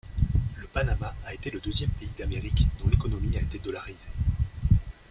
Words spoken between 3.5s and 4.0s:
dollarisée.